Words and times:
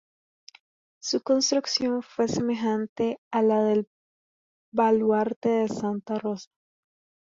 Su 0.99 1.21
construcción 1.21 2.01
fue 2.01 2.27
semejante 2.27 3.19
a 3.31 3.43
la 3.43 3.63
del 3.63 3.85
baluarte 4.73 5.47
de 5.49 5.67
Santa 5.67 6.15
Rosa. 6.17 6.47